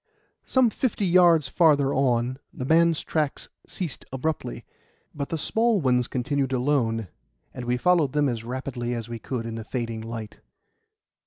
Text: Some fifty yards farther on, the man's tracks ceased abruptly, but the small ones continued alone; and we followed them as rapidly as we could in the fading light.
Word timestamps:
Some 0.45 0.71
fifty 0.71 1.05
yards 1.05 1.47
farther 1.47 1.93
on, 1.93 2.39
the 2.51 2.65
man's 2.65 3.03
tracks 3.03 3.49
ceased 3.67 4.03
abruptly, 4.11 4.65
but 5.13 5.29
the 5.29 5.37
small 5.37 5.79
ones 5.79 6.07
continued 6.07 6.53
alone; 6.53 7.07
and 7.53 7.65
we 7.65 7.77
followed 7.77 8.13
them 8.13 8.27
as 8.27 8.43
rapidly 8.43 8.95
as 8.95 9.09
we 9.09 9.19
could 9.19 9.45
in 9.45 9.53
the 9.53 9.63
fading 9.63 10.01
light. 10.01 10.39